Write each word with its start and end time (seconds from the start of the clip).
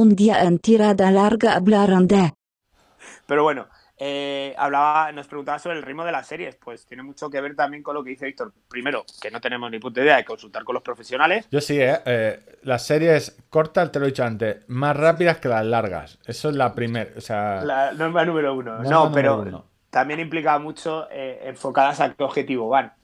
Un 0.00 0.16
día 0.16 0.44
en 0.44 0.58
tirada 0.58 1.10
larga 1.10 1.56
hablaron 1.56 2.08
de... 2.08 2.32
Pero 3.26 3.42
bueno, 3.42 3.66
eh, 3.98 4.54
hablaba, 4.56 5.12
nos 5.12 5.26
preguntaba 5.26 5.58
sobre 5.58 5.76
el 5.76 5.82
ritmo 5.82 6.06
de 6.06 6.12
las 6.12 6.26
series. 6.26 6.56
Pues 6.56 6.86
tiene 6.86 7.02
mucho 7.02 7.28
que 7.28 7.38
ver 7.38 7.54
también 7.54 7.82
con 7.82 7.94
lo 7.94 8.02
que 8.02 8.08
dice 8.08 8.24
Víctor. 8.24 8.50
Primero, 8.66 9.04
que 9.20 9.30
no 9.30 9.42
tenemos 9.42 9.70
ni 9.70 9.78
puta 9.78 10.00
idea 10.00 10.16
de 10.16 10.24
consultar 10.24 10.64
con 10.64 10.72
los 10.72 10.82
profesionales. 10.82 11.46
Yo 11.50 11.60
sí, 11.60 11.78
¿eh? 11.78 11.98
eh 12.06 12.40
las 12.62 12.86
series 12.86 13.36
cortas, 13.50 13.92
te 13.92 13.98
lo 13.98 14.06
he 14.06 14.08
dicho 14.08 14.24
antes, 14.24 14.66
más 14.68 14.96
rápidas 14.96 15.36
que 15.36 15.50
las 15.50 15.66
largas. 15.66 16.18
Eso 16.24 16.48
es 16.48 16.56
la 16.56 16.74
primera. 16.74 17.10
O 17.18 17.20
sea... 17.20 17.62
La 17.62 17.92
norma 17.92 18.24
número 18.24 18.54
uno. 18.54 18.78
no, 18.78 19.12
pero 19.12 19.66
también 19.90 20.18
implica 20.18 20.58
mucho 20.58 21.08
eh, 21.10 21.42
enfocadas 21.44 22.00
a 22.00 22.14
qué 22.14 22.24
objetivo 22.24 22.70
van. 22.70 22.94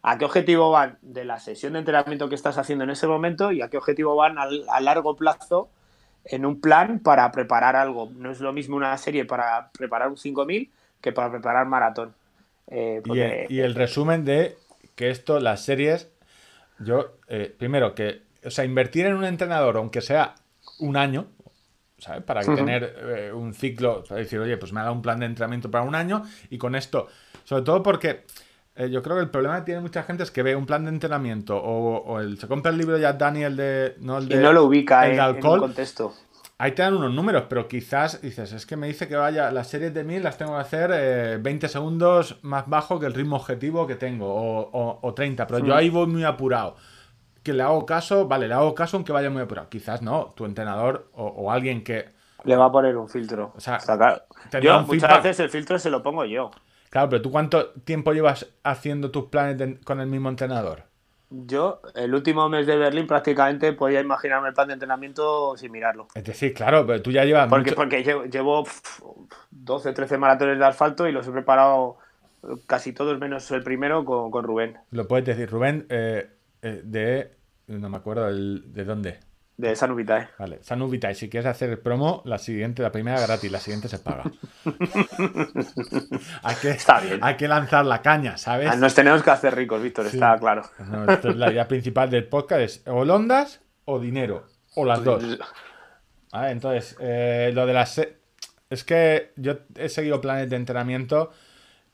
A 0.00 0.16
qué 0.16 0.24
objetivo 0.24 0.70
van 0.70 0.96
de 1.02 1.26
la 1.26 1.40
sesión 1.40 1.74
de 1.74 1.80
entrenamiento 1.80 2.30
que 2.30 2.36
estás 2.36 2.56
haciendo 2.56 2.84
en 2.84 2.90
ese 2.90 3.06
momento 3.06 3.52
y 3.52 3.60
a 3.60 3.68
qué 3.68 3.76
objetivo 3.76 4.16
van 4.16 4.38
a 4.38 4.80
largo 4.80 5.14
plazo 5.14 5.68
en 6.30 6.46
un 6.46 6.60
plan 6.60 7.00
para 7.00 7.30
preparar 7.32 7.76
algo. 7.76 8.10
No 8.16 8.30
es 8.30 8.40
lo 8.40 8.52
mismo 8.52 8.76
una 8.76 8.96
serie 8.98 9.24
para 9.24 9.70
preparar 9.70 10.08
un 10.08 10.16
5000 10.16 10.70
que 11.00 11.12
para 11.12 11.30
preparar 11.30 11.66
maratón. 11.66 12.14
Eh, 12.68 13.02
y, 13.48 13.60
el, 13.60 13.74
resumen 13.74 14.24
de 14.24 14.56
que 14.94 15.10
esto, 15.10 15.40
las 15.40 15.64
series, 15.64 16.10
yo, 16.78 17.16
eh, 17.28 17.54
primero, 17.56 17.94
que, 17.94 18.22
o 18.44 18.50
sea, 18.50 18.64
invertir 18.64 19.06
en 19.06 19.14
un 19.14 19.24
entrenador, 19.24 19.76
aunque 19.76 20.00
sea 20.00 20.34
un 20.80 20.96
año, 20.96 21.28
¿sabes? 21.98 22.22
Para 22.22 22.42
tener 22.42 22.94
eh, 23.16 23.32
un 23.32 23.54
ciclo, 23.54 24.04
para 24.04 24.20
decir, 24.20 24.38
oye, 24.38 24.56
pues 24.58 24.72
me 24.72 24.80
ha 24.80 24.84
dado 24.84 24.94
un 24.94 25.02
plan 25.02 25.18
de 25.18 25.26
entrenamiento 25.26 25.70
para 25.70 25.84
un 25.84 25.94
año 25.94 26.24
y 26.50 26.58
con 26.58 26.74
esto, 26.74 27.08
sobre 27.44 27.62
todo 27.62 27.82
porque 27.82 28.24
yo 28.86 29.02
creo 29.02 29.16
que 29.16 29.22
el 29.22 29.30
problema 29.30 29.58
que 29.58 29.64
tiene 29.66 29.80
mucha 29.80 30.04
gente 30.04 30.22
es 30.22 30.30
que 30.30 30.42
ve 30.42 30.54
un 30.54 30.64
plan 30.64 30.84
de 30.84 30.90
entrenamiento 30.90 31.56
o, 31.56 32.20
el, 32.20 32.38
se 32.38 32.46
compra 32.46 32.70
el 32.70 32.78
libro 32.78 32.96
ya 32.96 33.12
Daniel 33.12 33.56
de. 33.56 33.96
No, 34.00 34.18
el 34.18 34.28
de, 34.28 34.36
y 34.36 34.38
no 34.38 34.52
lo 34.52 34.64
ubica 34.64 35.06
el 35.06 35.14
en, 35.14 35.20
alcohol, 35.20 35.54
en 35.54 35.60
contexto. 35.62 36.14
Ahí 36.60 36.72
te 36.72 36.82
dan 36.82 36.94
unos 36.94 37.12
números, 37.12 37.44
pero 37.48 37.68
quizás 37.68 38.20
dices, 38.20 38.52
es 38.52 38.66
que 38.66 38.76
me 38.76 38.88
dice 38.88 39.06
que 39.06 39.14
vaya, 39.14 39.52
las 39.52 39.68
series 39.68 39.94
de 39.94 40.02
1000 40.02 40.24
las 40.24 40.38
tengo 40.38 40.54
que 40.54 40.60
hacer 40.60 41.40
20 41.40 41.66
eh, 41.66 41.68
segundos 41.68 42.40
más 42.42 42.68
bajo 42.68 42.98
que 42.98 43.06
el 43.06 43.14
ritmo 43.14 43.36
objetivo 43.36 43.86
que 43.86 43.94
tengo, 43.94 44.26
o, 44.28 45.14
30, 45.14 45.46
pero 45.46 45.60
yo 45.60 45.74
mm. 45.74 45.76
ahí 45.76 45.88
voy 45.88 46.08
muy 46.08 46.24
apurado. 46.24 46.74
Que 47.44 47.52
le 47.52 47.62
hago 47.62 47.86
caso, 47.86 48.26
vale, 48.26 48.48
le 48.48 48.54
hago 48.54 48.74
caso 48.74 48.96
aunque 48.96 49.12
vaya 49.12 49.30
muy 49.30 49.42
apurado. 49.42 49.68
Quizás 49.68 50.02
no, 50.02 50.32
tu 50.34 50.46
entrenador 50.46 51.08
o, 51.14 51.52
alguien 51.52 51.84
que... 51.84 52.10
Le 52.42 52.56
va 52.56 52.66
a 52.66 52.72
poner 52.72 52.96
un 52.96 53.08
filtro. 53.08 53.52
O 53.54 53.60
sea, 53.60 53.78
yo 54.60 54.80
muchas 54.82 55.22
veces 55.22 55.40
el 55.40 55.50
filtro 55.50 55.78
se 55.78 55.90
lo 55.90 56.02
pongo 56.02 56.24
yo. 56.24 56.50
Claro, 56.90 57.08
pero 57.08 57.22
¿tú 57.22 57.30
cuánto 57.30 57.70
tiempo 57.84 58.12
llevas 58.12 58.46
haciendo 58.62 59.10
tus 59.10 59.26
planes 59.26 59.78
con 59.84 60.00
el 60.00 60.06
mismo 60.06 60.28
entrenador? 60.28 60.84
Yo, 61.30 61.82
el 61.94 62.14
último 62.14 62.48
mes 62.48 62.66
de 62.66 62.76
Berlín, 62.76 63.06
prácticamente 63.06 63.74
podía 63.74 64.00
imaginarme 64.00 64.48
el 64.48 64.54
plan 64.54 64.68
de 64.68 64.74
entrenamiento 64.74 65.56
sin 65.58 65.70
mirarlo. 65.70 66.08
Es 66.14 66.24
decir, 66.24 66.54
claro, 66.54 66.86
pero 66.86 67.02
tú 67.02 67.10
ya 67.10 67.24
llevas. 67.24 67.48
Porque, 67.48 67.72
porque 67.72 68.02
llevo, 68.02 68.64
12, 69.50 69.92
13 69.92 70.16
maratones 70.16 70.58
de 70.58 70.64
asfalto 70.64 71.06
y 71.06 71.12
los 71.12 71.28
he 71.28 71.32
preparado 71.32 71.98
casi 72.66 72.94
todos 72.94 73.18
menos 73.18 73.50
el 73.50 73.62
primero 73.62 74.06
con, 74.06 74.42
Rubén. 74.42 74.78
Lo 74.90 75.06
puedes 75.06 75.26
decir, 75.26 75.50
Rubén, 75.50 75.86
eh, 75.90 76.30
eh, 76.62 76.80
de. 76.82 77.36
No 77.66 77.90
me 77.90 77.98
acuerdo 77.98 78.32
de 78.32 78.84
dónde. 78.84 79.20
De 79.58 79.74
Sanubitae. 79.74 80.28
Vale, 80.38 80.60
Sanubitae. 80.62 81.16
Si 81.16 81.28
quieres 81.28 81.50
hacer 81.50 81.82
promo, 81.82 82.22
la 82.24 82.38
siguiente, 82.38 82.80
la 82.80 82.92
primera 82.92 83.20
gratis, 83.20 83.50
la 83.50 83.58
siguiente 83.58 83.88
se 83.88 83.98
paga. 83.98 84.22
hay, 86.44 86.56
que, 86.62 86.70
está 86.70 87.00
bien. 87.00 87.18
hay 87.20 87.36
que 87.36 87.48
lanzar 87.48 87.84
la 87.84 88.00
caña, 88.00 88.38
¿sabes? 88.38 88.70
Ah, 88.70 88.76
nos 88.76 88.94
tenemos 88.94 89.20
que 89.24 89.30
hacer 89.32 89.56
ricos, 89.56 89.82
Víctor, 89.82 90.06
está 90.06 90.38
claro. 90.38 90.62
es 91.24 91.34
la 91.34 91.50
idea 91.50 91.66
principal 91.66 92.08
del 92.08 92.28
podcast: 92.28 92.60
es 92.60 92.82
o 92.86 93.04
londas 93.04 93.60
o 93.84 93.98
dinero. 93.98 94.46
O 94.76 94.84
las 94.84 95.02
dos. 95.02 95.24
Vale, 96.30 96.52
entonces, 96.52 96.96
eh, 97.00 97.50
lo 97.52 97.66
de 97.66 97.72
las. 97.72 98.00
Es 98.70 98.84
que 98.84 99.32
yo 99.34 99.58
he 99.74 99.88
seguido 99.88 100.20
planes 100.20 100.48
de 100.50 100.54
entrenamiento 100.54 101.32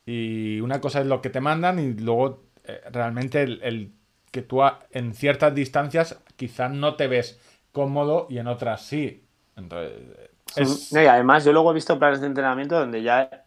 y 0.05 0.61
una 0.61 0.83
cosa 0.83 1.01
es 1.01 1.07
lo 1.07 1.23
que 1.23 1.31
te 1.31 1.41
mandan 1.41 1.79
y 1.79 1.95
luego 1.95 2.45
eh, 2.65 2.83
realmente 2.93 3.43
el 3.43 3.95
que 4.31 4.43
tú 4.43 4.61
en 4.91 5.15
ciertas 5.15 5.55
distancias 5.55 6.21
quizás 6.37 6.71
no 6.71 6.97
te 6.97 7.07
ves 7.07 7.41
cómodo 7.75 8.27
y 8.31 8.39
en 8.39 8.47
otras 8.47 8.87
sí. 8.87 9.27
Entonces, 9.57 10.93
y 10.93 10.97
además 10.97 11.45
yo 11.45 11.53
luego 11.53 11.73
he 11.73 11.75
visto 11.75 11.99
planes 11.99 12.21
de 12.21 12.29
entrenamiento 12.29 12.79
donde 12.79 13.03
ya 13.03 13.45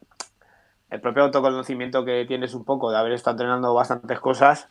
el 0.90 1.02
propio 1.02 1.24
autoconocimiento 1.24 2.06
que 2.06 2.26
tienes 2.26 2.54
un 2.54 2.64
poco 2.64 2.92
de 2.92 2.98
haber 2.98 3.14
estado 3.14 3.36
entrenando 3.36 3.74
bastantes 3.74 4.20
cosas, 4.20 4.68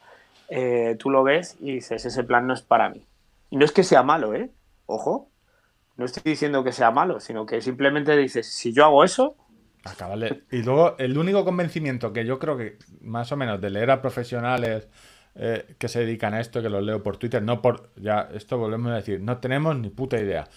eh, 0.49 0.97
tú 0.99 1.11
lo 1.11 1.25
ves 1.25 1.57
y 1.61 1.73
dices, 1.73 2.05
ese 2.05 2.23
plan 2.23 2.47
no 2.47 2.55
es 2.55 2.63
para 2.63 2.91
mí. 2.91 3.05
Y 3.51 3.57
no 3.57 3.65
es 3.65 3.73
que 3.73 3.83
sea 3.83 4.03
malo, 4.03 4.35
¿eh? 4.35 4.51
Ojo, 4.87 5.31
no 5.97 6.05
estoy 6.05 6.23
diciendo 6.25 6.63
que 6.63 6.73
sea 6.73 6.91
malo, 6.91 7.21
sino 7.21 7.47
que 7.47 7.61
simplemente 7.61 8.17
dices, 8.17 8.47
si 8.47 8.73
yo 8.73 8.85
hago 8.85 9.05
eso... 9.05 9.37
Y 10.51 10.63
luego 10.63 10.97
el 10.99 11.17
único 11.17 11.45
convencimiento 11.45 12.13
que 12.13 12.27
yo 12.27 12.39
creo 12.39 12.57
que 12.57 12.77
más 13.01 13.31
o 13.33 13.37
menos 13.37 13.61
de 13.61 13.71
leer 13.71 13.91
a 13.91 14.03
profesionales 14.03 14.89
eh, 15.39 15.75
que 15.79 15.89
se 15.89 16.01
dedican 16.01 16.35
a 16.35 16.41
esto, 16.41 16.63
que 16.63 16.71
los 16.71 16.83
leo 16.83 17.03
por 17.03 17.19
Twitter, 17.19 17.43
no 17.43 17.61
por. 17.61 17.91
Ya, 17.97 18.29
esto 18.35 18.57
volvemos 18.57 18.91
a 18.93 18.97
decir, 18.97 19.21
no 19.21 19.39
tenemos 19.39 19.77
ni 19.77 19.91
puta 19.91 20.19
idea. 20.19 20.49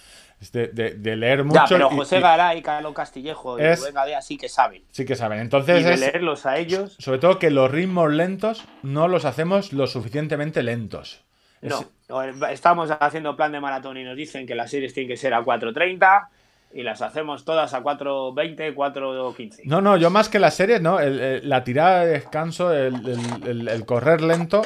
de, 0.53 1.15
leer 1.17 1.43
mucho. 1.43 1.59
Ya, 1.59 1.65
pero 1.67 1.89
José 1.89 2.21
Garay, 2.21 2.61
Carlos 2.61 2.93
Castillejo 2.93 3.59
y 3.59 3.75
Rubén 3.75 3.93
Gadea 3.93 4.21
sí 4.21 4.37
que 4.37 4.47
saben. 4.47 4.83
Sí 4.91 5.05
que 5.05 5.15
saben. 5.15 5.39
Entonces. 5.39 5.81
Y 5.81 5.83
de 5.83 5.97
leerlos 5.97 6.45
a 6.45 6.57
ellos. 6.57 6.95
Sobre 6.97 7.19
todo 7.19 7.39
que 7.39 7.49
los 7.49 7.69
ritmos 7.69 8.11
lentos 8.11 8.63
no 8.81 9.07
los 9.07 9.25
hacemos 9.25 9.73
lo 9.73 9.85
suficientemente 9.85 10.63
lentos. 10.63 11.25
No, 11.61 12.23
estamos 12.49 12.89
haciendo 12.99 13.35
plan 13.35 13.51
de 13.51 13.59
maratón 13.59 13.97
y 13.97 14.03
nos 14.03 14.15
dicen 14.15 14.47
que 14.47 14.55
las 14.55 14.71
series 14.71 14.93
tienen 14.93 15.09
que 15.09 15.17
ser 15.17 15.33
a 15.33 15.43
4.30 15.43 16.29
y 16.71 16.83
las 16.83 17.01
hacemos 17.01 17.45
todas 17.45 17.73
a 17.73 17.81
4.20, 17.81 18.75
4.15. 18.75 19.61
No, 19.65 19.81
no, 19.81 19.97
yo 19.97 20.09
más 20.09 20.29
que 20.29 20.39
las 20.39 20.53
series, 20.53 20.81
¿no? 20.81 20.99
la 20.99 21.63
tirada 21.63 22.05
de 22.05 22.11
descanso, 22.13 22.73
el, 22.73 23.83
correr 23.85 24.21
lento. 24.21 24.61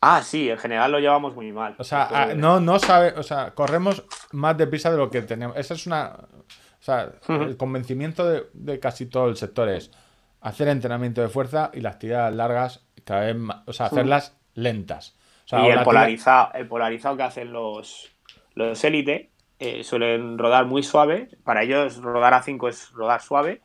Ah, 0.00 0.22
sí, 0.22 0.50
en 0.50 0.58
general 0.58 0.92
lo 0.92 0.98
llevamos 0.98 1.34
muy 1.34 1.52
mal. 1.52 1.74
O 1.78 1.84
sea, 1.84 2.08
ah, 2.10 2.34
no, 2.34 2.60
no 2.60 2.78
sabe, 2.78 3.14
o 3.16 3.22
sea, 3.22 3.52
corremos 3.52 4.04
más 4.32 4.56
deprisa 4.56 4.90
de 4.90 4.96
lo 4.96 5.10
que 5.10 5.22
tenemos. 5.22 5.56
Esa 5.56 5.74
es 5.74 5.86
una. 5.86 6.12
O 6.12 6.84
sea, 6.84 7.12
el 7.28 7.56
convencimiento 7.56 8.28
de, 8.52 8.80
casi 8.80 9.06
todo 9.06 9.28
el 9.28 9.36
sector 9.36 9.68
es 9.68 9.92
hacer 10.40 10.66
entrenamiento 10.66 11.20
de 11.20 11.28
fuerza 11.28 11.70
y 11.72 11.80
las 11.80 12.00
tiradas 12.00 12.34
largas 12.34 12.84
cada 13.04 13.26
vez 13.26 13.36
más, 13.36 13.58
o 13.66 13.72
sea, 13.72 13.86
hacerlas 13.86 14.36
lentas. 14.54 15.16
y 15.52 15.68
el 15.68 15.82
polarizado, 15.84 16.50
el 16.54 16.66
polarizado 16.66 17.16
que 17.16 17.22
hacen 17.22 17.52
los, 17.52 18.10
los 18.54 18.82
élite 18.82 19.31
eh, 19.64 19.84
suelen 19.84 20.38
rodar 20.38 20.66
muy 20.66 20.82
suave. 20.82 21.28
Para 21.44 21.62
ellos 21.62 21.98
rodar 21.98 22.34
a 22.34 22.42
5 22.42 22.68
es 22.68 22.90
rodar 22.90 23.22
suave. 23.22 23.62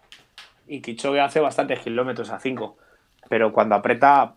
Y 0.67 0.81
Kichoge 0.81 1.19
hace 1.19 1.39
bastantes 1.39 1.79
kilómetros 1.79 2.29
a 2.29 2.37
5. 2.37 2.77
Pero 3.29 3.51
cuando 3.51 3.73
aprieta, 3.73 4.35